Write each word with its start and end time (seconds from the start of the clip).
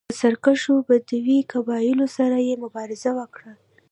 له 0.09 0.13
سرکښو 0.21 0.73
بدوي 0.87 1.39
قبایلو 1.51 2.07
سره 2.17 2.37
یې 2.47 2.53
مبارزه 2.63 3.11
وکړه 3.19 3.53